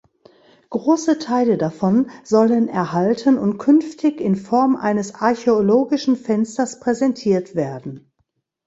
[0.71, 8.11] Große Teile davon sollen erhalten und künftig in Form eines "archäologischen Fensters" präsentiert werden.